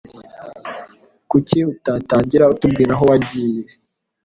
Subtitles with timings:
[1.29, 3.61] Kuki utatangira utubwira aho wagiye